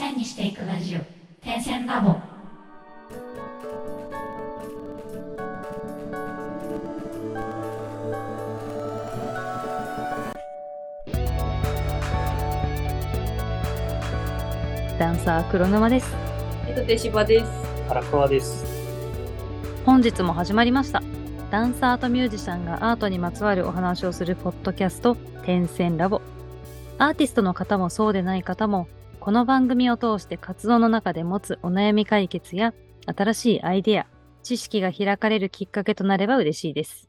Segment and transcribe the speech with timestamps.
[0.00, 1.00] 線にしていくラジオ
[1.44, 2.16] 点線ラボ
[14.98, 16.10] ダンサー黒沼です
[16.66, 17.50] えっと、手芝です。
[17.90, 18.64] 荒川です。
[19.84, 21.02] 本日も始まりました
[21.50, 25.14] ダンサーとミュージシャンがアートにまつわるお話をするポッドキャスト
[25.44, 26.22] 点線ラボ
[26.96, 28.88] アーティストの方もそうでない方も
[29.20, 32.74] この番組を通して活動の中で持つお悩み解決や
[33.06, 34.06] 新しいアイデア
[34.42, 37.08] 知識が開かれるきっかけとなれば嬉しいです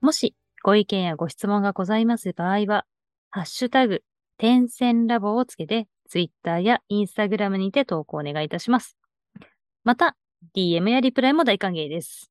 [0.00, 2.86] もしご意見やご質問がございます場合は
[3.30, 4.02] ハッシュタグ
[4.38, 8.96] 点線ラボをつけて Twitter や Instagram にて投稿お願いいたします
[9.82, 10.16] また
[10.54, 12.30] DM やリプライも大歓迎です。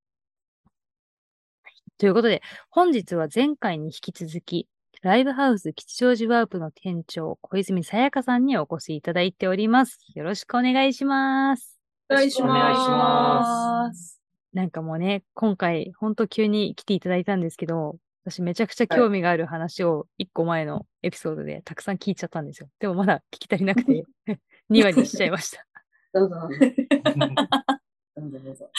[1.98, 4.68] ということで、本日は前回に引き続き、
[5.06, 10.00] ライブハウス吉祥寺ワープの店長、小泉さやかさんにお越しいただいております。
[10.16, 11.78] よろしくお願いします。
[12.10, 13.84] お願いしお願いしま。
[13.84, 14.20] ます
[14.52, 22.70] なんかもうね、今回、ほんと急に来ていただいたんですけど、私めちゃくちゃ興味がある話を一個前のエピソードでたくさん聞いちゃったんですよ。
[22.80, 24.06] でもまだ聞き足りなくて、
[24.72, 25.68] 2話にしちゃいました。
[26.16, 26.36] どうぞ。
[26.40, 28.72] どうぞどうぞ。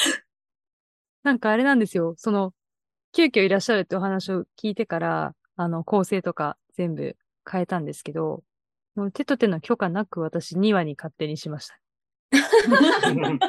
[1.23, 2.15] なんかあれなんですよ。
[2.17, 2.53] その、
[3.13, 7.17] 急遽いらっしゃるってお話を聞いてから、あの、構成とか全部
[7.51, 8.43] 変えたんですけど、
[8.95, 11.79] もう手と手の許可なく私2話に勝手にしました。
[12.33, 13.49] ありがと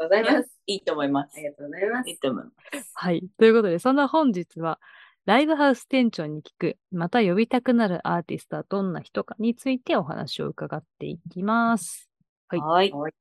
[0.00, 0.50] うございます。
[0.66, 1.40] いいと思いますあ。
[1.40, 2.12] りがとうございますい。
[2.12, 2.90] いと思います。
[2.94, 3.24] はい。
[3.38, 4.80] ということで、そんな本日は、
[5.26, 12.10] ライブハウス店長に聞く、また呼びたくなるアーティストはどんな人かについてお話を伺っていきます。
[12.48, 12.92] はいはい。
[12.92, 13.12] はい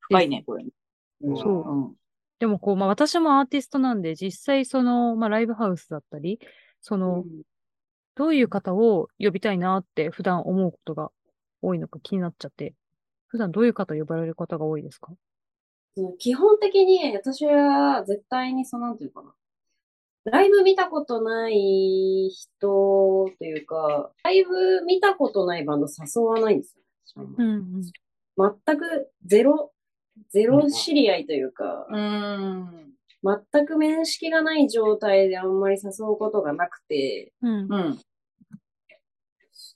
[0.00, 0.64] 深いね、これ。
[1.20, 1.94] そううん。
[2.38, 6.40] でもこう、まあ私もアーティストなんで、実際その、まあライブハウスだったり、
[6.86, 7.24] その、
[8.14, 11.10] どういう方を呼びたいなって普段思うことが
[11.62, 12.74] 多いのか気になっちゃって、
[13.26, 15.12] 普段どういう方呼ばれる方が多いですか？
[15.96, 19.32] うん基本的に私は絶対にその、なんていうかな。
[20.26, 26.76] ライブ見たことない人というか、ライブ見たことないバンド誘わないんです
[27.16, 27.22] よ。
[27.22, 27.82] んうん。
[28.66, 29.72] 全くゼロ、
[30.30, 32.93] ゼロ知り合いというか、うん。
[33.24, 37.50] 全く面識がない状態であんまり誘うことがなくて、うん。
[37.50, 38.00] うん。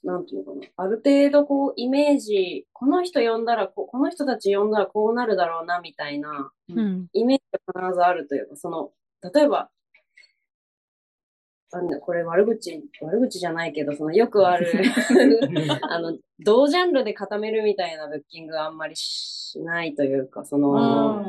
[0.03, 0.67] なんていうのかな。
[0.77, 7.07] ある程度こう、イメージ、この人呼んだらこう、この人たち呼んだらこうなるだろうな、みたいなうん。
[7.13, 7.43] イメージ
[7.73, 8.91] が必ずあるというか、その、
[9.33, 9.69] 例えば、
[11.71, 14.71] あのこれ悪口、悪口じゃないけど、そのよくある、
[15.83, 21.27] あの、同ジャンルで固めるみたいなブッキングはあんまりしないというか、その、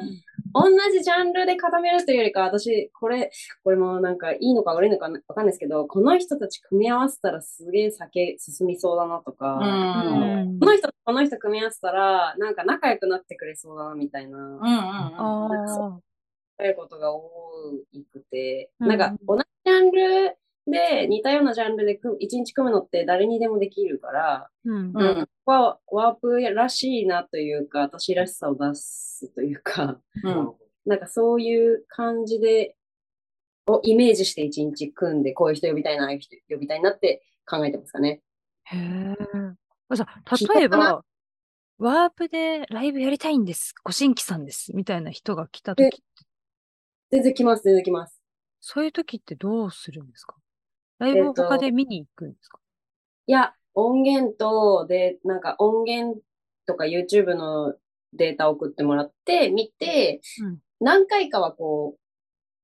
[0.55, 3.31] 同じジャンルで固めるというよりか、私、これ、
[3.65, 14.55] これもなんかいいのか悪いのかわかんないですけど、この人たち組み合わせたらすげえ酒進みそうだなとか、うんこの人とこの人組み合わせたら、なんか仲良くなってくれそうだなみたいな、うん。
[14.55, 14.61] うん。
[14.61, 15.69] ああ。
[15.69, 17.23] そういうことが多
[18.13, 20.37] くて、うんなんか同じジャンル
[20.71, 24.93] で似たようなジャンルで組一日組むのって誰にでもできるから、うん。
[24.95, 30.53] うんワープらしいなというか、私らしさを出すというか、うん。
[30.87, 32.77] なんかそういう感じで、
[33.67, 38.23] をイメージして一日組んで、こういう人呼びたいな、ああいう人呼びたいなって考えてますかね。
[38.65, 39.17] へえ。
[40.55, 41.05] 例えば、
[41.79, 43.75] ワープでライブやりたいんです。
[43.83, 44.75] ご新規さんです。
[44.77, 46.03] みたいな人が来たとき、
[47.11, 48.21] 全然来ます、全然来ます。
[48.61, 50.37] そういうときってどうするんですか？
[51.01, 52.59] ライブを他で見に行くんですか、
[53.27, 56.21] いや、音源と、で、なんか音源
[56.67, 57.75] とか YouTube の
[58.13, 61.99] データを送ってもらって、見て、うん何回かはこ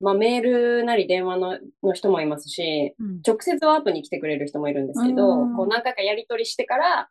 [0.00, 7.10] う、まあメールなり電話のの人もいますし、うん直接ワープに来てくれる人もいるんですけど、うんこう何回かやり取りしてから、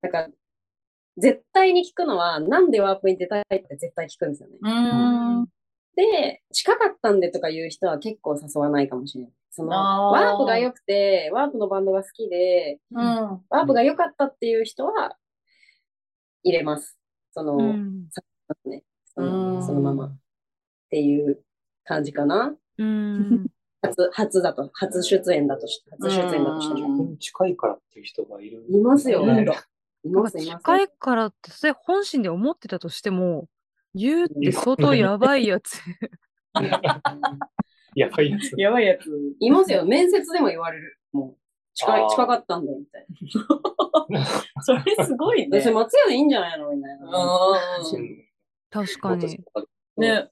[0.00, 0.28] なんか、
[1.18, 4.56] 絶対に聞くのは、なんでワープに出たいって絶対聞くんですよね。
[4.62, 4.68] う
[5.42, 5.46] ん。
[5.96, 9.32] で、近かったんでとか言う人は結構誘わないかもしれない。
[9.50, 13.04] その、ワープが良くて、ワープのバンドが好きで、うん。
[13.48, 15.16] ワープが良かったっていう人は
[16.42, 16.98] 入れます。
[17.32, 18.08] その、うん。
[18.64, 18.82] ね、
[19.14, 20.18] そのうんそのままっ
[20.90, 21.42] ていう
[21.84, 22.54] 感じかな。
[22.78, 23.46] うん。
[23.82, 27.16] 初、初だと、初出演だとして、初出演だとしても。
[27.16, 28.64] 近いからっていう人がいる。
[28.68, 29.44] いますよ、ね
[30.04, 30.62] います、います。
[30.62, 33.48] 近いからって、それ本心で思ってたとしても、
[33.94, 35.80] 言うって相当やばいやつ。
[37.98, 38.54] やばいやつ。
[38.56, 39.10] やばいやつ。
[39.40, 40.98] いますよ、面接でも言われる。
[41.12, 41.36] もう、
[41.74, 43.06] 近い、近かったんだよ、みたい
[44.62, 45.58] それすごいな。
[45.58, 45.62] ね。
[45.62, 46.70] それ松屋でいいんじゃないの？
[46.70, 47.06] みたいな。
[47.06, 47.10] う
[48.70, 49.26] 確かに。
[49.26, 49.44] ん。
[50.00, 50.28] ね。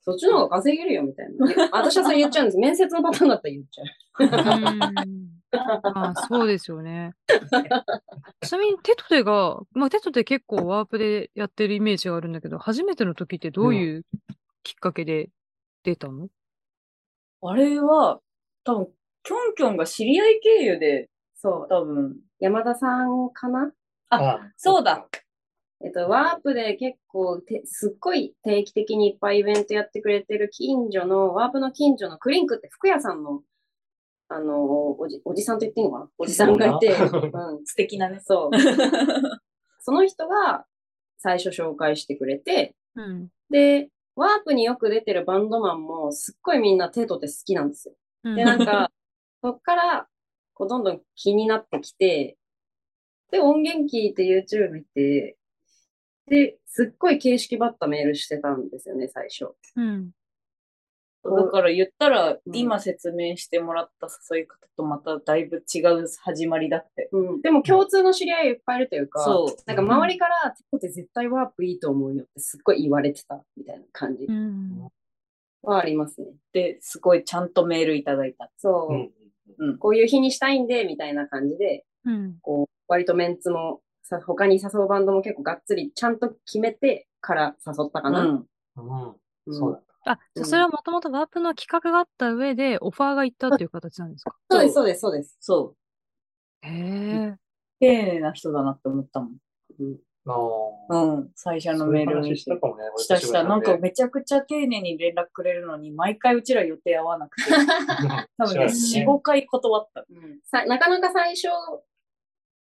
[0.00, 1.68] そっちの方が稼げるよ、みたいな。
[1.72, 2.58] 私はそれ言っちゃうんです。
[2.58, 3.88] 面接のパターンだったら言っちゃう。
[4.24, 7.14] うんああ、そうですよね。
[8.42, 14.04] ちなみにテトテが、まあテトテ結構ワープでやってるイメージがあるんだけど、初めての時ってどういう
[14.62, 15.30] きっかけで
[15.84, 16.28] 出たの？
[17.42, 18.20] あれは、
[18.64, 18.88] 多分、
[19.22, 21.68] キョンキョンが知り合い経由で、そう。
[21.68, 23.72] 多分、山田さんかな？
[24.10, 25.06] あそうだ。
[25.84, 33.42] えっと、ワープで結構て、すっごい定期的にいっぱいイベントやってくれてる近所の、ワープの近所のクリンクって服屋さんの、
[34.28, 36.10] あの、おじ、おじさんと言っていいのかな？
[36.18, 36.88] おじさんがいて、
[37.32, 38.20] うん、素敵なね。
[38.20, 38.56] そう。
[39.80, 40.66] その人が
[41.18, 43.28] 最初紹介してくれて、うん。
[43.50, 47.94] で、ワープによく出てるバンドマンもすっごいみんなテトって好きなんですよ。
[48.34, 48.90] で、なんか、
[49.42, 50.08] そっから、
[50.54, 52.36] こう、どんどん気になってきて、
[53.30, 55.36] で、音源聞いて YouTube 見て、
[56.26, 59.54] で、すっごい形式ばったメールしてたんですよね、最初。
[59.76, 60.10] うん。
[61.24, 67.08] だから言ったら、ん今説明してもらった誘い方とまただいぶ違う始まりだって。
[67.12, 67.40] うん。
[67.42, 74.88] でも共通の知り合いいっぱいいるというか、そうなんか周りから、テトって絶対ワープいいと思うよってすっごい言われてたみたいな感じうん。
[75.62, 76.28] はありますね。
[76.52, 78.50] で、すごいちゃんとメールいただいた。
[78.56, 78.94] そう。
[78.94, 79.10] うん
[79.58, 79.78] うん。
[79.78, 82.36] こういう日にしたいんで、みたいな感じで、うん。
[82.42, 88.20] こう、割とメンツも、さ他に誘うバンドも結構がっつりちゃんと決めてから誘ったかな。
[88.20, 88.46] うん。
[88.76, 89.14] うんうん
[89.50, 94.34] そうだっあ、じゃあそれはもともとワープの企画があった上で、オファーが行ったっていう形なんですか？
[94.50, 95.36] そうです、そうです、そうです。
[95.40, 95.74] そ
[96.62, 97.26] へえ。
[97.28, 97.38] う。
[97.80, 99.36] 丁寧な人だなって思ったもん。
[100.26, 100.32] た。
[100.32, 100.36] あ
[100.90, 101.02] あ。
[101.04, 101.30] うん。
[101.34, 102.60] 最初のメールを見てそういう話した。
[102.60, 102.82] かもね。
[102.96, 103.44] したした。
[103.44, 107.50] なんかめめちゃくちゃ丁寧に連絡くれるのに、毎回うちら予定合わなくて、
[108.38, 110.04] 多分ね、4、5回断った。
[110.08, 111.48] うんさなかなか最初、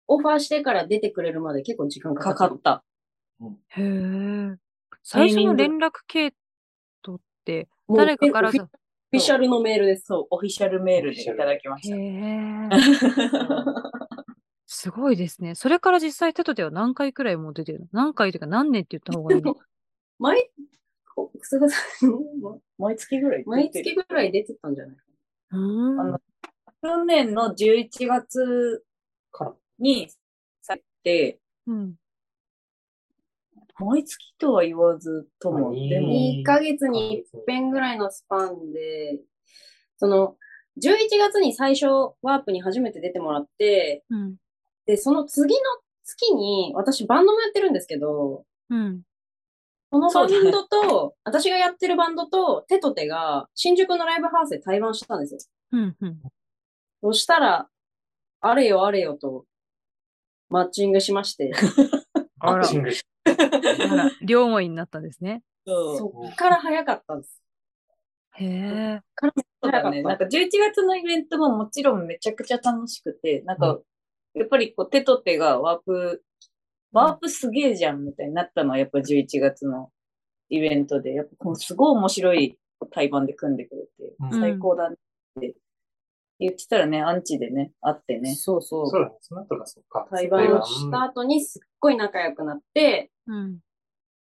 [0.07, 2.33] オファーしてから出てくれるまで結構時間かかっ。
[2.35, 2.83] かかったた。
[3.69, 4.57] へえ。
[5.03, 6.33] 最初の連絡系
[7.89, 10.05] 誰かからオフィさ、オフィシャルのメールです。
[10.05, 12.77] そう、オフィシャルメールでいただきましへた。
[12.77, 12.79] え。
[14.67, 15.55] すごいですね。
[15.55, 17.87] それから実際テトテは何回くらいもう出てるの？
[17.91, 19.55] 何回というか何年って言った方がいいの？
[20.17, 20.51] 毎、
[22.77, 24.95] 毎月ぐらい毎月ぐらい出てたんじゃない
[25.51, 26.21] うーんあの
[26.81, 28.85] 去年の11月。
[29.81, 30.09] に
[30.61, 31.95] されて、うん。
[33.81, 39.19] 毎月とは言わずとも、まあでも、?2 ヶ月に一遍ぐらいのスパンで、
[39.97, 40.35] その、
[40.81, 41.87] 11月に最初
[42.21, 44.35] ワープに初めて出てもらって、うん。
[44.85, 45.59] で、その次の
[46.03, 49.01] 月に、私バンドもやってるんですけど、うん。
[49.89, 55.39] このバンドと、私がやってるバンドと、テトテが新宿のライブハウスで対バンしたんですよ。
[55.73, 55.95] うん。
[55.99, 56.21] うん。
[57.03, 57.67] そしたら、
[58.39, 59.45] あれよあれよと、
[60.49, 61.51] マッチングしまして、
[62.41, 62.67] あら。
[64.21, 65.43] 両思いになったんですね。
[65.65, 65.97] そう。
[65.97, 67.41] そっから早かったです。
[68.37, 69.01] へえ。
[69.61, 70.01] そうだね。
[70.01, 73.79] なんか11月のイベントももちろんめちゃくちゃ楽しくて、なんか、
[74.33, 76.23] やっぱりこう手と手がワープ、
[76.91, 79.91] ワープすげえじゃんみたいになったのはやっぱ11月の
[80.49, 82.57] イベントで、やっぱこうすごい面白い
[82.91, 84.39] 対バンで組んでくれて、うん。
[84.39, 85.55] 最高だねって
[86.41, 88.33] 言ってたらね、アンチでね、会ってね。
[88.33, 88.89] そうそう。
[88.89, 89.15] そうだね。
[89.21, 90.07] その後がそっか。
[90.09, 93.59] 対バンをした後にすっごい仲良くなって、うん。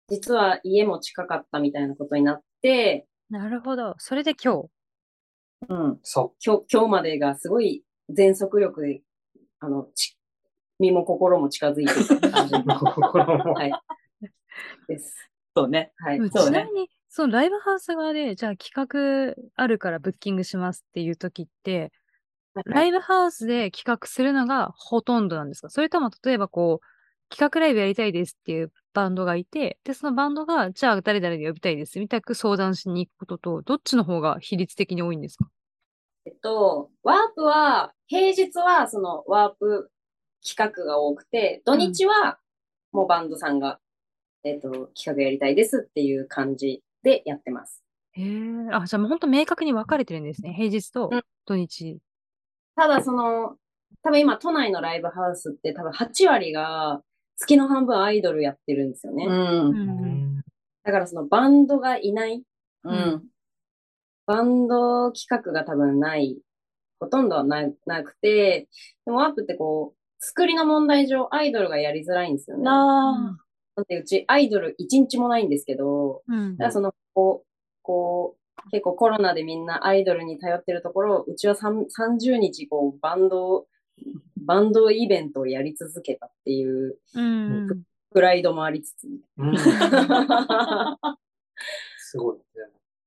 [0.09, 3.95] 実は家も近かったみたいなことになって、なるほど。
[3.99, 4.69] それで今日？
[5.71, 6.01] うん。
[6.03, 9.03] そ今日、今日までがすごい全速力で、
[9.61, 10.19] あの、ち
[10.79, 12.65] 身も心も近づいていた感じう。
[12.69, 13.55] 心も。
[13.55, 13.73] はい。
[14.89, 15.15] です。
[15.57, 15.93] そうね。
[15.97, 16.19] はい。
[16.19, 21.93] でもそうねちなみに、そのライブハウス側で、じゃあ企画あるからブッキングしますっていう時って、
[22.67, 25.71] ライブハウスで企画するのがほとんどなんですか？
[25.71, 26.87] それとも例えばこう、
[27.35, 35.49] 企画ライブやりたいですっていうバンドがいて、で、そのバンドが、じゃあ誰々で呼びたいですみたく相談しに行くことと、どっちの方が比率的に多いんですか？
[36.27, 39.91] えっと、ワープは、平日はそのワープ
[40.45, 42.39] 企画が多くて、土日は
[42.93, 43.79] もうバンドさんが、
[44.43, 47.85] えっと、企画やりたいですっていう感じでやってます。
[48.13, 48.27] へえ。
[48.73, 50.53] あ、じゃあもう本当明確に分かれてるんですね。
[50.53, 51.99] 平日とうん土日。
[52.77, 53.57] ただその、
[54.03, 57.03] 多分今都内のライブハウスって多分8割が
[57.37, 59.27] 月の半分アイドルやってるんですよね。
[59.27, 59.31] う。
[59.31, 60.43] うんん。
[60.85, 62.43] だからそのバンドがいない、
[62.85, 63.23] うん。
[64.27, 66.39] バンド企画が多分ない、
[67.01, 68.69] ほとんどはななくて、
[69.05, 72.63] でもワープってこう、作りの問題上アイドルがやりづらいんですよね。
[72.65, 73.39] な
[73.77, 77.47] なんでうちアイドル一日もないんですけど、うんだからその、こう、
[77.83, 78.40] こう、
[78.71, 81.87] 結構コロナでみんなアイドルに頼ってるところ、うちは3
[82.19, 83.67] 30日こうバンド、
[84.37, 87.83] バンドイベントをやり続けたっていううん。
[88.13, 89.09] プライドもありつつ。
[89.39, 89.57] うん。
[91.99, 92.43] すごいね。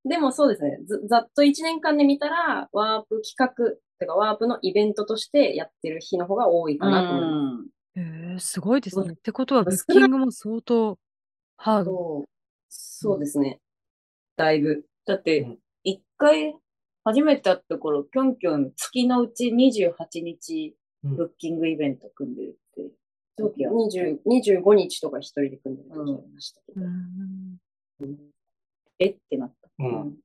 [0.06, 3.54] でもそうですね、ずざっと1年間で見たら、ワープ企画、
[4.00, 7.70] てかワープのイベントとしてやってる日の方が多いかなと思います。
[7.96, 9.14] えー、すごいですうね。
[9.14, 10.98] ってことは、ブッキングも相当
[11.56, 11.92] ハード。
[11.92, 12.26] そう
[12.70, 13.60] そうですね。
[14.36, 14.86] だいぶ。
[15.06, 16.56] だってうん、一回、
[17.04, 22.90] 初めて会った頃、ぴょんぴょん月のうち28日、うんブッキングイベント組んでるって、
[23.36, 23.74] 時は。
[23.74, 26.88] 20 25日とか一人で組んでる時ありましたけうど。
[26.88, 28.18] ん
[29.00, 29.08] え？
[29.08, 29.70] ってなった。
[29.80, 30.18] うん。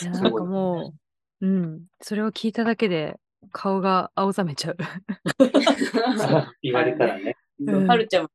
[0.00, 0.92] いや、なんかも
[1.40, 1.86] う、うん。
[2.00, 3.18] それを聞いただけで
[3.50, 4.76] 顔が青ざめちゃう。
[6.62, 7.36] 言われたらね。
[7.60, 8.30] うんはるちゃんも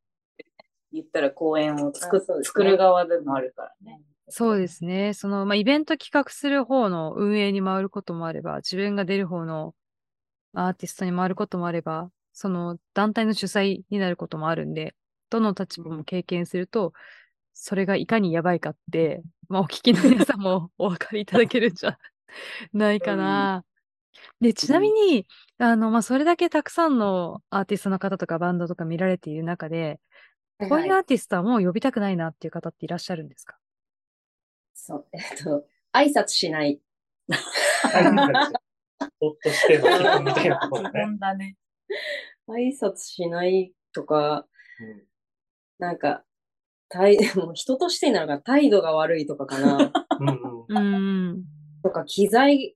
[0.91, 4.01] 言ったら公演を作,、作る側でもあるからね。
[4.30, 5.13] そうですね。
[5.13, 9.75] その、まあ、イベント企画する方の運営に回ることもあれば、自分が出る方の
[10.53, 14.96] アーティストに回ることもあれば、その団体の主催になることもあるんで、
[15.30, 16.94] どの立場も経験すると、
[17.53, 22.00] それがいかにやばいかって、まあ、お聞きの皆さんもお分かりいただけるんじゃ
[22.74, 23.65] ないかな。
[24.42, 25.27] で、ちなみに、
[25.60, 30.00] あの、まあ、それだけたくさんのアーティストの方とかバンドとか見られている中で、
[30.60, 33.58] こういうアーティストはもう呼びたくないなっていう方っていらっしゃるんですか？
[34.85, 36.81] そう、えっと、挨拶しない。
[39.21, 39.83] ほっとしてみ
[40.33, 41.03] たいなところ基ね。
[41.05, 41.55] 本だね。
[42.49, 44.45] 挨拶しないとか、
[44.81, 45.03] うん
[45.79, 46.23] なんか、
[46.89, 49.91] 態 もう人としてなのか態度が悪いとかかな。
[50.69, 51.43] うん。
[51.81, 52.75] とか、機材、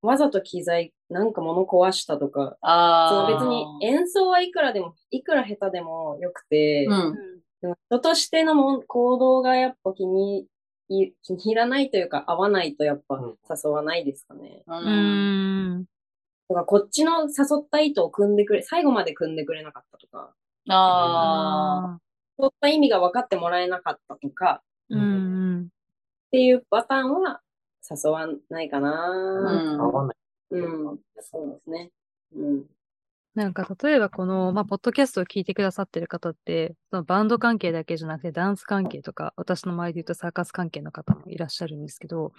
[0.00, 3.30] わざと機材、なんか物壊したとか、そああ。
[3.30, 7.74] の別に演奏はいくらでも、いくら下手でもよくて、うん。
[7.88, 10.46] 人としてのもん行動がやっぱ気に
[10.88, 14.62] い気に入らないというか、合わないとやっぱうん誘わないですかね。
[14.66, 14.72] う。
[14.72, 15.86] うんん。
[16.48, 17.28] とか、こっちの誘
[17.62, 20.34] った意図を組んでくれ、最後まで組んでくれなかったとか、
[20.68, 21.94] ああ。
[21.94, 22.00] あ
[22.38, 25.62] そういった意味が分かってもらえなかったとか、ーうん。
[25.64, 25.68] っ
[26.30, 27.40] ていうパターンは
[27.88, 29.10] 誘わないかな。
[29.10, 30.16] うん合わない。
[30.50, 31.90] うん、そうですね。
[32.34, 32.64] うん。
[33.36, 42.32] なんか例えばこの、まあ、ポッドキャストを聞いてくださってる方って、そのバンド関係だけじゃなくてダンス関係とか、私の周りで言うとサーカス関係の方もいらっしゃるんですけど、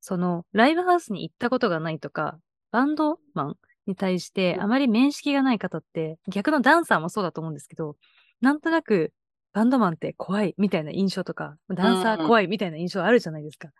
[0.00, 2.38] そのライブハウスに行ったことがないとか、
[2.70, 3.56] バンドマン
[3.88, 7.96] に対してあまり面識がない方って、逆のダンサーもそうだと思うんですけど、
[8.40, 9.12] なんとなく
[9.52, 13.70] バンドマンって怖いみたいな印象とか、ダンサー怖いみたいな印象あるじゃないですか。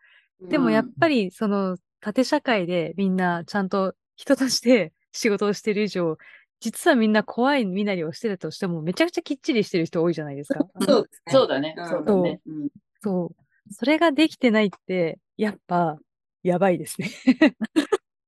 [0.40, 6.18] でもやっぱりその縦社会でみんなちゃんと人として仕事をしてる以上、
[6.60, 10.66] 実はみんな怖い身なりをしてたとしても、めちゃくちゃきっちりしてる人多いじゃないですか。
[10.80, 11.32] そうですね。
[11.32, 11.75] そうだね。
[11.76, 12.40] うんそうだね。
[12.46, 12.68] うん
[13.02, 13.75] そう。
[13.75, 15.98] それができてないって、やっぱ、
[16.42, 17.10] やばいですね。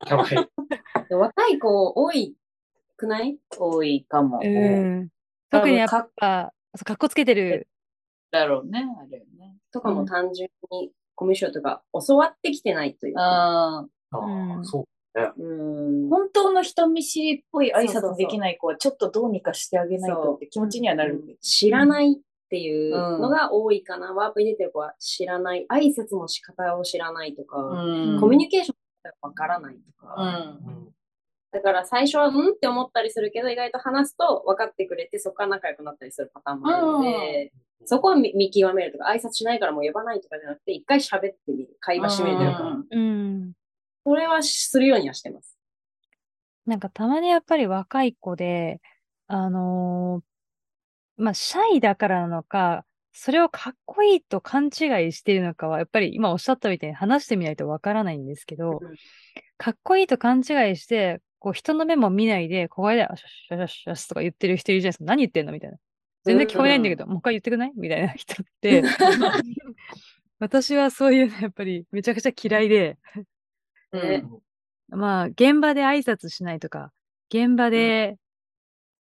[0.07, 0.31] やばい。
[1.09, 2.35] で 若い子多い
[2.97, 3.39] くない？
[3.57, 4.41] 多いかも。
[4.43, 5.09] うん。
[5.51, 7.69] 特にやっぱ、そうかっこつけてる。
[8.31, 8.85] だろうね。
[9.01, 9.57] あるよね。
[9.73, 13.23] とかも単純にコミュ障とか教わってきてないというか。
[13.23, 13.89] ああ。
[14.11, 14.85] あうんあ、そう。
[15.15, 16.09] うん。
[16.09, 21.23] 本当の人見知りっぽい挨拶できない子はちょっとどうにかしてあげないとって気持ちにはなる。
[21.41, 22.17] 知らないっ
[22.51, 24.13] ていうのが多いかな。
[24.13, 25.67] ワープに出てる子は知らない。
[25.71, 30.15] 挨拶の仕方を知らないとか、うんコミュニケーションがわからないとか。
[30.19, 30.25] う
[30.69, 30.89] んうん
[31.51, 32.51] だから最初はうん？
[32.51, 37.53] って思ったりするけど、意外と話すと分かってくれて、そこから仲良くなったりするパターンもあるので、
[37.87, 41.75] そこは見見極めるとか、挨拶しないからもう呼ばないとかじゃなくて、一回喋ってみる。
[41.81, 42.77] 会話締めてるから。
[44.09, 45.59] それはするようにはしてます。
[46.65, 48.81] なんかたまにやっぱり若い子で、
[49.27, 54.69] あのーまあ、シャイだからなのか、それをかっこいいと勘違
[55.09, 58.81] いしているのかは、やっぱり今おっしゃったみたいに話してみないとわからないんですけど、
[59.59, 60.41] かっこいいと勘違
[60.73, 65.05] いして、こう人の目も見ないで、小声で、あしょしょしょしょしとか言ってる人いるじゃないですか。
[65.05, 65.77] 何言ってんのみたいな。
[66.25, 68.83] 全然聞こえないんだけど、もう一回言ってくないみたいな人って、
[70.39, 72.97] 私はそういうのやっぱりめちゃくちゃ嫌いで、
[73.93, 74.25] ね
[74.91, 76.93] まあ、現場で挨拶しないとか、
[77.31, 78.17] 現場で、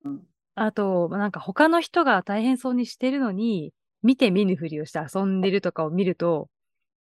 [0.05, 0.23] うん
[0.59, 6.49] あと、まあなんか他の人が大変そうにしてるのに、見て見ぬふりをして遊んでるとかを見ると、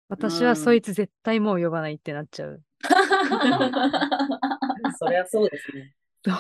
[0.08, 2.62] 私はそいつ絶対もう呼ばないってなっちゃう。
[5.00, 5.96] それはそうですね。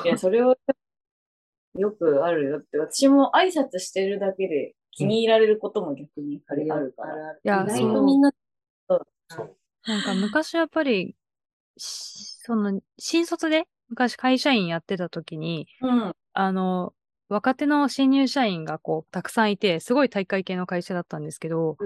[0.05, 0.55] いや、それは
[1.75, 7.15] よくあるよって、私も挨拶してるだけで気に入られることも逆にあるから。
[7.15, 7.33] ら。
[7.33, 8.31] いや意外とみんな、
[8.87, 9.07] そう。
[9.87, 11.15] なんか昔やっぱり、し
[11.79, 16.15] その、新卒で昔会社員やってた時に、うん。
[16.33, 16.93] あの、
[17.27, 21.77] 若手の新入社員がこう、たくさんいて、すごい大会系の会社だったんですけど、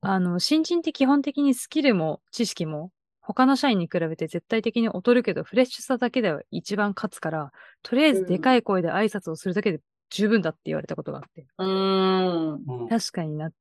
[0.00, 11.46] あの、新人って基本的にスキルも知識も他の社員に比べて絶対的に劣るけど、フレッシュさだけでは一番勝つから、とりあえずでかい声で挨拶をするだけで十分だって言われたことがあって。
[11.58, 13.56] うん確かになって。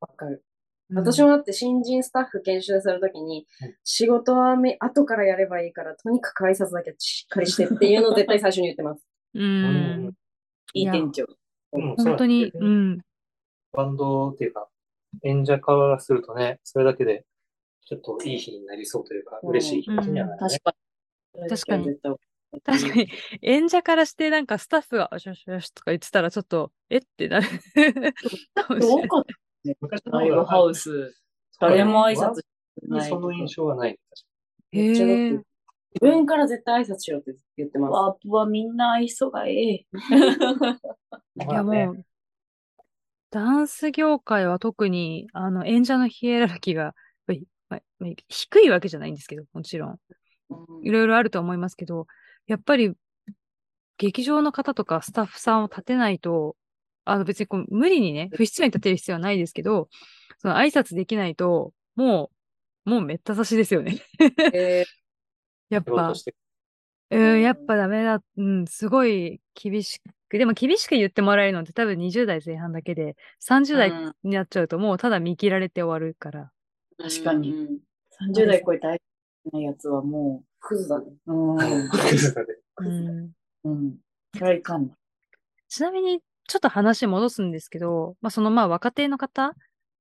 [0.00, 0.44] わかる。
[0.94, 9.06] 私もだって新人スタッフ研修するときにうん、仕事はめ後からやればいいから、とにかく挨拶だけしっかりしてっていうのを絶対最初に言ってます。
[9.34, 10.12] ううんん。
[10.74, 11.24] いい店長。
[11.72, 12.98] うん本当に、そうん。
[13.72, 14.68] バンドっていうか、
[15.22, 17.26] 演者からするとね、それだけで、
[17.84, 20.64] ちょっといい日になりそうというか、うん嬉しい気持ちにはなるね確。
[20.64, 20.74] か
[21.34, 21.48] に。
[21.48, 21.96] 確かに
[22.64, 23.08] 確かに、
[23.42, 27.46] 演者からしてなんかスタッフが、よしよしよしとか言ってたらちょっと、えってなる。
[28.54, 29.24] かもしれない多か
[29.68, 29.76] ね。
[29.80, 31.14] 昔ライブハウス。
[31.60, 32.42] 誰も挨拶し
[32.80, 33.08] てない。
[33.08, 33.98] その印象はない。
[34.72, 35.30] めっちゃだってへえ。
[35.30, 35.44] 自
[36.00, 37.90] 分から絶対挨拶しろって言ってます。
[37.90, 39.86] ワープはみんな愛想がええ。
[41.36, 42.04] いやもう、
[43.30, 46.94] ダンス業界は特に、あの、演者のヒエラルキーが、
[48.28, 49.98] 低いわけじゃないんですけど、もちろん
[50.82, 52.06] いろいろあると思いますけど、
[52.46, 52.94] やっぱり、
[53.98, 56.56] 劇場の方とかスタッフさんを立てないと、
[57.10, 59.88] あの別にこう無理にね、不必要に立てる必要はないですけど、
[60.38, 62.30] その挨拶できないと、も
[62.86, 64.00] う、もうめった刺しですよね。
[64.52, 64.84] え
[65.68, 66.14] やっぱ
[67.10, 68.22] うん、やっぱダメだ。
[68.36, 76.52] うん、すごい厳しく、でも厳しく言ってもらえるのって多分20代前半だけで、30代うんになっちゃうともうただ見切られて終わるから。
[76.98, 77.52] 確かに。
[77.52, 77.78] うん
[78.20, 78.96] 30代超えたな
[79.60, 81.06] いやつはもクズだね。
[81.26, 81.48] う、うん。
[82.84, 83.32] うん、
[83.64, 83.96] うん。
[84.34, 84.94] それはいかんな。
[85.68, 89.54] ちなみに、ちょっと話戻すんですけど、まあ、そのまあ若手の方、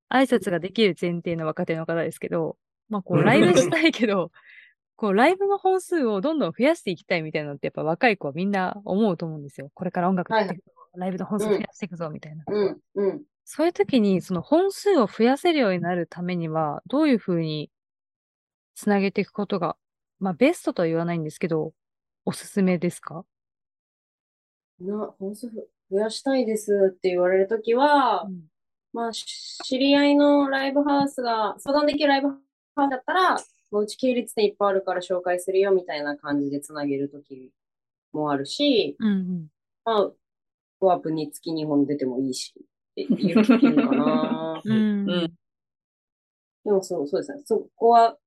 [0.10, 2.58] 挨拶ができる前提の若手の方ですけど、
[2.90, 4.32] まあこうライブしたいけど、
[4.96, 9.70] こうライブの本数をどんどん増やしていきたいみたいなのってやっぱ若い子はみんな思うと思うんですよ。
[9.74, 12.46] これから音楽やっていくぞ、ライブの本数増やしていくぞみたいな。
[12.48, 13.24] うん、うん。
[13.44, 17.70] そういう時にその本数を増やせるようになるためには、どういうふうに
[18.76, 19.78] つなげていくことが、
[20.20, 21.74] まあベストとは言わないんですけど、
[22.26, 23.26] おすすめですか？
[24.80, 25.50] な、本数
[25.92, 28.28] 増やしたいですって言われるときは、
[28.94, 29.26] まあ、し
[29.64, 32.34] 知り合いのライブハウスが、相談できるライブハ
[32.86, 33.36] ウスだったら、
[33.72, 37.52] もううち系列店いっぱいあるから紹介するよみたいな感じでつなげるとき
[38.14, 39.48] もあるし、うんうん。
[39.86, 40.12] まあ、
[40.80, 42.54] ワープに月2本出てもいいし、
[42.92, 44.62] っていうかな。
[44.66, 45.10] うん。
[45.10, 45.34] うん
[46.66, 47.42] でもそう、そうですね。
[47.46, 48.18] そこは、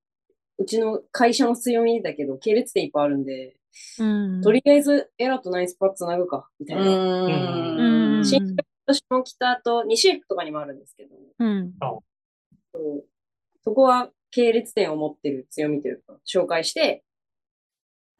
[0.61, 3.57] うちの会社の強みだけど、系列店いっぱいあるんで、
[3.99, 4.40] うん。
[4.42, 6.83] とりあえずエラとナイスパッつなぐか、みたいな。
[6.83, 8.25] うんうん。
[8.25, 8.40] 新
[8.87, 11.73] 私も北と西駅とかにもあるんですけど、うん。
[11.81, 12.03] そ
[12.75, 13.05] う
[13.64, 17.05] そこは系列店を持ってる強みというか、紹介して、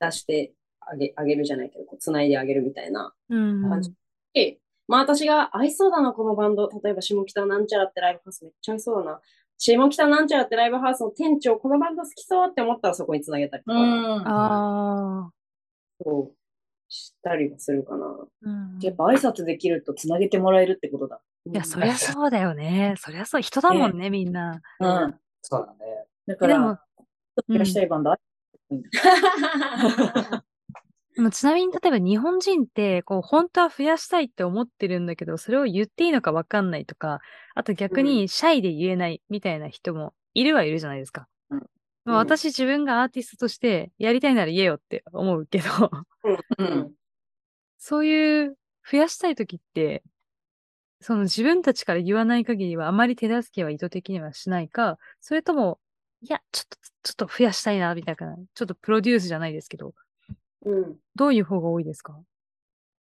[0.00, 3.68] 出してあげあげるじゃないけど、こう繋いであげるみたいなうん。
[3.68, 3.92] 感じ
[4.33, 6.70] で、まあ私が合いそうだな、このバンド。
[6.83, 9.20] 例えば下北なんちゃらってライブハウスめっちゃ合いそうだな。
[9.61, 14.27] 下北なんちゃらってライブハウスの店長、このバンド好きそうって思ったらそこに繋げたりとか、うん。
[14.27, 15.31] ああ。
[16.03, 16.37] そう
[16.88, 18.07] したりはするかな。
[18.42, 21.20] うんやっぱ挨拶できると繋げてもらえるってことだ。
[21.44, 22.94] いや、そりゃそうだよね。
[22.96, 23.42] そりゃそう。
[23.42, 24.62] 人だもんね、みんな。
[24.81, 25.14] うん。
[25.42, 26.07] そうだね。
[26.27, 26.81] だかでもら、
[27.46, 28.14] 増やしたいバンド、
[31.16, 37.20] でもちなみに、例えば日本人って、こう、本当は増やしたいって思ってるんだけど、それを言っていいのかわかんないとか、
[37.55, 41.27] あと逆にシャイで言えないみたいな人もいるはいるじゃないですか。
[41.51, 41.66] うん。
[42.05, 45.64] まあ私自分がアーティストとしてやりたいなら言えよって思うけど、
[46.25, 46.94] ううんん。
[47.79, 48.57] そういう
[48.90, 50.03] 増やしたい時って、
[51.01, 55.81] その自分たちから言わない限りはあまり手助けは意図的にはしないか、それとも、
[56.23, 59.94] いや、ちょっと、ちょっと増やしたいな、みたいな、ちょっとプロデュースじゃないですけど、
[60.64, 60.96] うん。
[61.14, 62.18] どういう方が多いですか？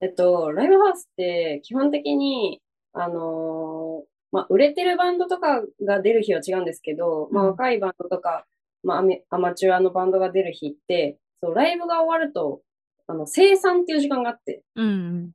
[0.00, 2.60] えっと、ライブハウスって基本的に、
[2.92, 8.44] あのーまあ、売れてるバンドとかが出る日は違うんですけど、まあ、うん若いバンドとか、
[8.82, 12.60] まあアメ、アマチュアのバンドが出る日って、そう、ライブが終わると、
[13.06, 15.32] あの、生産っていう時間があって、うん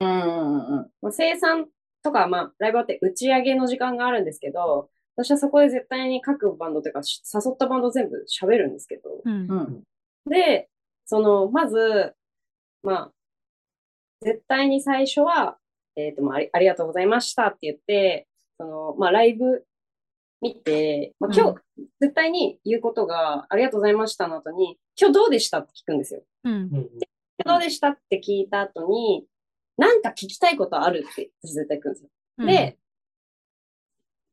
[0.00, 0.04] うん。
[0.04, 0.90] うん。
[1.02, 1.66] まあ、生産
[2.02, 9.32] とか、まあ、ライブあって打ち上げの時間があるんですけど、私はそこで絶対に各バンドというか、し誘ったバンド全部喋るんですけど、うん。
[9.32, 9.50] うん。
[9.50, 9.82] うん。
[10.30, 10.68] で、
[11.10, 12.14] その、まず、
[12.84, 13.12] まあ、
[14.20, 15.58] 絶対に最初は、
[15.96, 19.66] えっ、と、まああり、ありがとうございましたって言って、その、まあ、ライブ
[20.40, 21.60] 見て、まあ、今日、
[22.00, 26.22] 絶対に言うことが、ありがとうございましたの後に、今日どうでしたって聞くんですよ。
[26.44, 26.56] うんう。
[26.58, 26.68] ん。
[26.70, 29.26] 今日どうでしたって聞いた後に、
[29.78, 32.10] なんか聞きたいことあるって私絶対聞くんですよ。
[32.46, 32.78] で、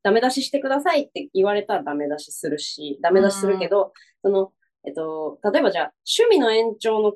[0.03, 4.53] ダメ出ししてくださいって言われたらダメ出しするし、ダメ出しするけど、その、
[4.87, 7.15] えっと、例えばじゃあ、趣味の延長の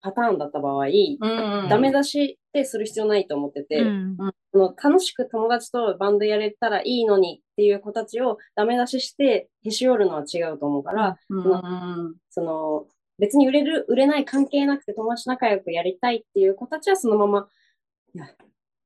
[0.00, 1.68] パターンだった場合、うん。
[1.68, 4.16] ダメ出しってする必要ないと思ってて、うん。
[4.52, 12.14] その楽しく友達とバンドやれたらいいのにっていう子たちをダメ出ししてへし折るのは違うと思うから、うん。
[12.30, 12.86] その、
[13.18, 17.48] 別に売れる、売れない関係なくて友達仲良くやりたいっていう子たちはそのまま、
[18.14, 18.26] いや、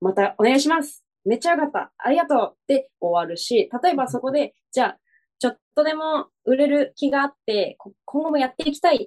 [0.00, 4.98] またお願いしますめっちゃ上がった、ありがとうって終わるし、例えばそこで、じゃあ、
[5.38, 8.98] ちょっとでも売れる気があって、こ今後もやっていきたいっ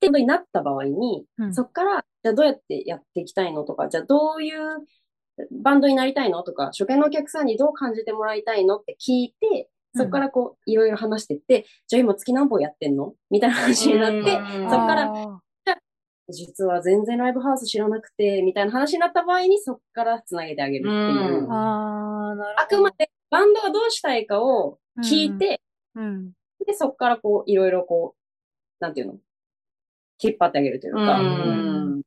[0.00, 1.54] てことになった場合に、うん。
[1.54, 4.86] そこから、じゃあどうやってやっていきたいのとか、じゃあどういう
[5.50, 13.14] バンドになりたいのとか、初見のお客さんにどう感じてもらいたいのって聞いて、そこからこう、いろいろ話してって、じゃあ今月何本やってんの？
[13.30, 14.24] みたいな話になって、うん。
[14.70, 15.40] そこからあ
[16.32, 21.44] 実は全然ライブハウス知らなくて、みたいな話になった場合に、そこからつなげてあげるっていう。
[21.44, 21.52] うん。
[21.52, 25.60] あー、なるあくまでバンドがどうしたいかを聞いて、
[25.94, 26.32] うん。
[26.66, 29.18] で、そこからこう、いろいろこう、なんていうの？
[30.22, 32.02] 引っ張ってあげるというか、ううんっん。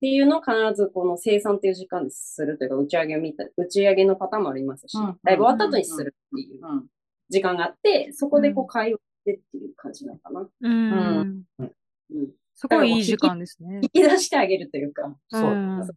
[0.00, 6.86] ていうのを必ずこの生産っていう時間でするというか、打ち上げを見た、打ち上げのパターンもありますし、うんライブ終わった後にするっていううん。
[7.28, 10.48] 時間があって、そこでこう会話してっていう感じなのかな。
[10.60, 11.42] うん。
[11.58, 11.72] うん。
[12.54, 13.88] すごいいい時間ですね引。
[13.90, 15.88] き出してあげるというか、そううんなん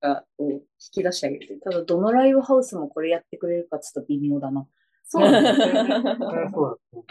[0.00, 1.70] か引き出してあげるというか。
[1.70, 4.66] ただ、どのライブハウスもこれやってくれるかちょっと微妙だな。
[5.08, 7.04] そうなんですよそれはそう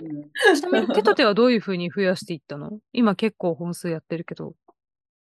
[0.56, 2.80] ちなみに手と手はどういうふうに増やしていったの？
[2.92, 4.54] 今結構本数やってるけど。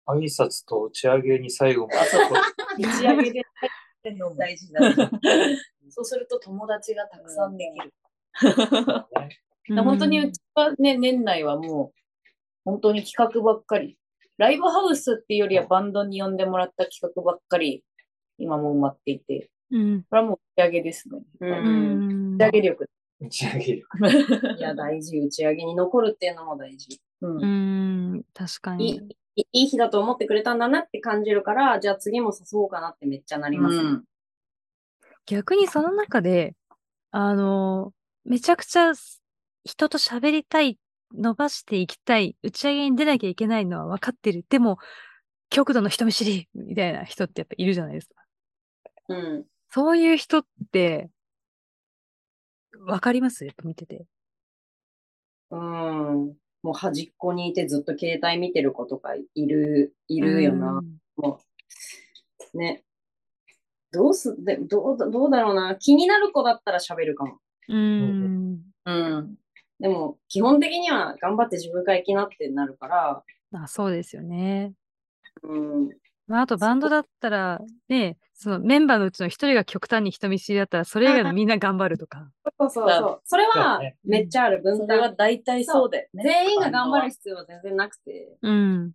[0.07, 2.85] 挨拶と打ち上げに最後まで。
[2.85, 3.73] 打ち上げで入っ
[4.03, 4.81] てんのも大事だ。
[5.91, 7.93] そうすると友達がたくさんできる。
[9.75, 12.01] ね本当にうちはね、年内はもう、
[12.65, 13.99] 本当に企画ばっかり。
[14.37, 17.85] ライブハウスっていうよりはバンドに呼んでもらった企画ばっかり、
[18.39, 20.03] 今もう埋まっていて、うん。
[20.09, 21.19] これはもう打ち上げですね。
[21.41, 21.47] う。
[21.47, 22.37] うんん。
[22.37, 22.91] 打ち上げ力。
[23.21, 23.87] 打ち上げる。
[24.59, 25.19] いや、大事。
[25.19, 27.01] 打ち上げに残るっていうのも大事。
[27.21, 28.25] うんうん。
[28.33, 28.97] 確かいに。
[29.37, 34.05] いいい日だと思ってくれたんだなって感じるから、じゃあ次も誘おうかなってめっちゃなります、ねうん
[35.27, 36.55] 逆にその中で、
[37.11, 37.95] あの、
[38.27, 38.93] めちゃくちゃ
[39.65, 40.79] 人と喋りたい、
[41.15, 44.45] 伸ばしていきたい、打ち上げに出なきゃいけないのは分かってる。
[44.51, 44.77] でも、
[45.49, 48.15] 極度の人見知りみたいな人ってやっぱいるじゃないですか。
[49.09, 49.47] うん。
[49.75, 51.11] そういう人って、
[52.79, 53.45] 分かります？
[53.45, 54.07] やっぱ見てて。
[55.51, 56.37] うん。
[56.63, 60.81] もう端っこにいてずっと携帯見てる子とかいる、いるよな。
[61.17, 61.41] も
[62.55, 62.85] う、ね。
[63.91, 65.75] どうす、で、どうだ、どうだろうな。
[65.75, 67.41] 気になる子だったら喋るかも。
[67.69, 68.61] うん。
[68.85, 69.35] うん。
[69.81, 74.73] でも、基本的には頑張って自分が生きなってなるから、あ、そうですよね。
[75.43, 75.89] うん。
[76.27, 82.31] まあ、あとバンドだったら、ね、そのメンバーのうちの一人が極端に人見知りだったら、それ以外のみんな頑張るとか。
[82.59, 83.21] そうそうそう。
[83.25, 85.17] それはめっちゃある分それは担。
[85.17, 86.23] 大体そうだよね。
[86.23, 88.93] 全員が頑張る必要は全然なくて、うん。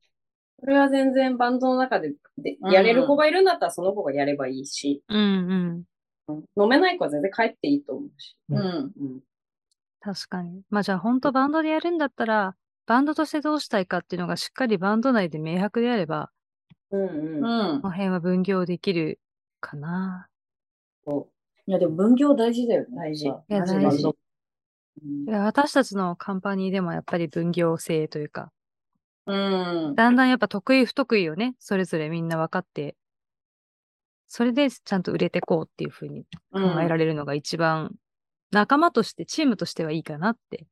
[0.59, 5.85] それは全然バンドの中ででうんやれる子がいるんだったらその子がやればいいし、うん
[6.27, 6.43] うん。
[6.61, 8.35] 飲めない子は全然帰っていいと思うし。
[8.49, 8.57] うん。
[8.57, 9.19] うん。
[10.01, 10.63] 確かに。
[10.69, 16.31] まあじゃあ本当バンドでやるんだったら、バンドとしてどうしたいかっていうのがしっかりバンド内で明白であれば、
[16.91, 17.73] うんうん。
[17.73, 19.19] うんこの辺は分業できる
[19.60, 20.28] かな。
[21.67, 22.88] いや、でも分業大事だよね。
[22.95, 23.28] 大事。
[23.28, 24.15] いや大事バンド
[25.28, 28.52] いや私たちのカンパニーでもやっぱり分業制というか、
[29.28, 29.95] うん。
[29.95, 32.95] だんだんやっぱ得意不得意をね、それぞれみんな分かって、
[34.28, 37.95] それでちゃんと売れてこうっていうふうに考えられるのが一番、
[38.52, 40.65] 仲間として、チームとしてはいいかなって。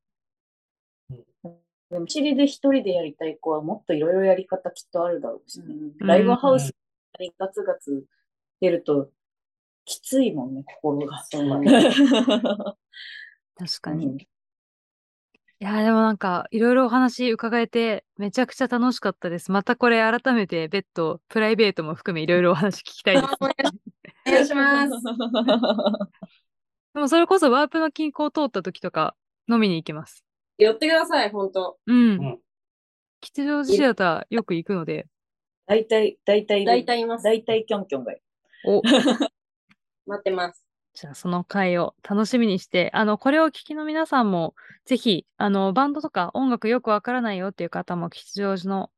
[1.90, 5.68] でも、チリで一人でやりたい子はもっといろいろやり方きっとあるだろうしね。
[5.70, 5.74] う
[6.04, 6.74] んライブハウス
[7.20, 8.04] にガツガツ
[8.60, 9.10] 出ると、
[9.86, 11.24] きついもんね、心が。
[13.56, 14.28] 確かに。
[15.60, 19.52] いやーでもなんか、いろいろお話伺えて、めちゃくちゃ楽しかったです。
[19.52, 23.34] またこれ改めて別途、プライベートも含めいろいろお話聞きたいです。
[23.42, 23.48] お
[24.32, 24.92] 願いします。
[26.94, 29.16] でもそれこそワープの近郊を通った時とか、
[29.50, 30.27] 飲みに行きます。
[30.58, 32.18] 寄ってください、本当うん。
[32.18, 32.40] ん
[33.22, 35.08] 吉祥寺シアターよく行くので、
[35.68, 37.24] 大体、大体、大体います。
[37.24, 38.24] 大体キョンキョンがいる。
[38.66, 38.82] お、
[40.08, 40.66] 待ってます。
[40.94, 48.90] じゃあその回を楽しみにして、あの、これを聞きの皆さんも、ぜひ、あの、バンドとか音楽よくわからないよっていう方も、吉祥寺の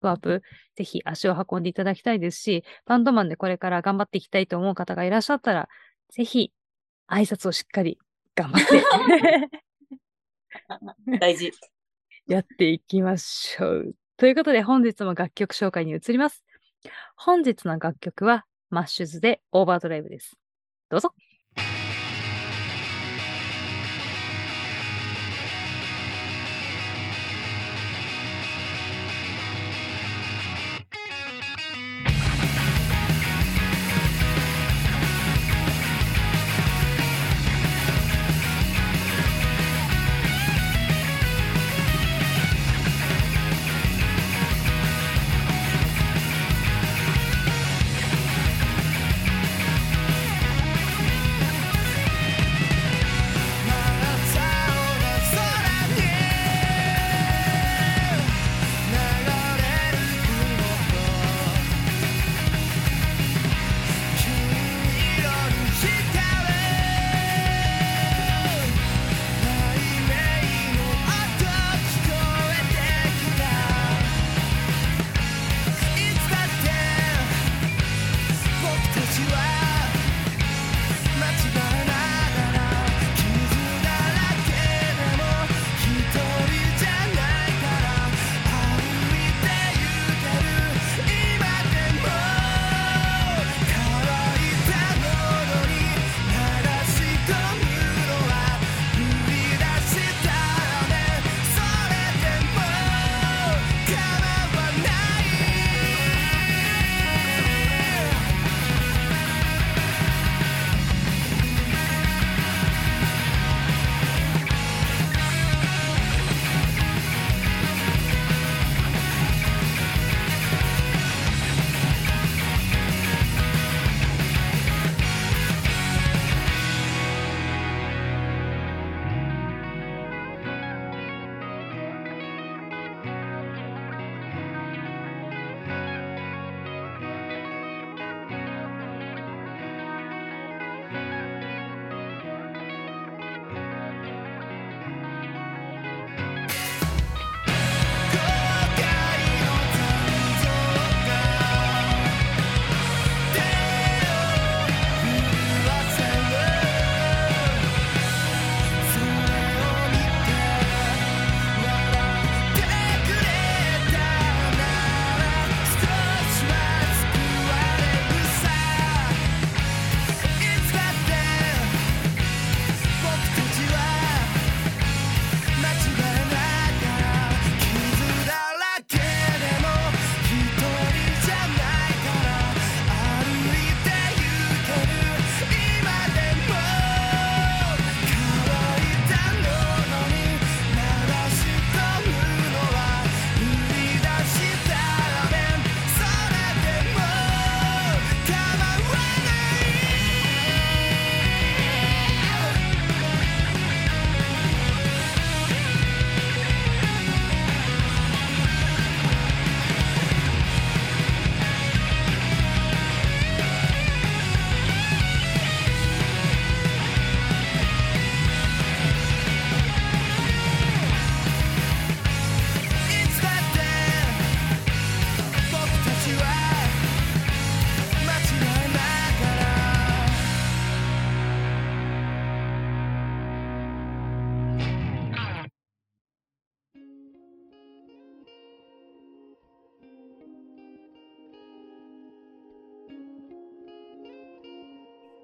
[0.00, 0.42] ワープ、
[0.76, 5.68] ぜひ足を運んでいただきたいですし、バンドマンでこれから頑張っていきたいと思う方がいらっしゃったら、
[6.08, 6.52] ぜひ、
[7.08, 7.98] 挨拶をしっかり
[8.34, 9.50] 頑張って
[11.20, 11.52] 大事。
[12.26, 13.94] やっていきましょう。
[14.16, 16.44] ということで、本日も楽曲紹介に移ります。
[17.16, 20.36] 本日の楽曲は、マッシュズでオーバードライブです。
[20.88, 21.14] どうぞ。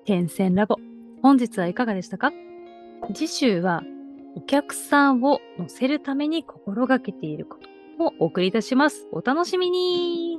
[0.09, 0.77] 点線ラボ。
[1.21, 2.33] 本日はいかがでしたか？
[3.13, 3.83] 次週は
[4.37, 7.59] お客さんを乗せるために心がけているこ
[7.99, 9.07] とをお送りいたします。
[9.13, 10.39] お楽しみに